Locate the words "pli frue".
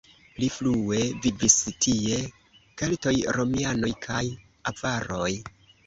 0.37-1.01